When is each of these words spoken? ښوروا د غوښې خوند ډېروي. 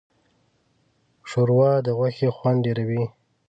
ښوروا 1.29 1.71
د 1.85 1.87
غوښې 1.97 2.29
خوند 2.37 2.59
ډېروي. 2.65 3.03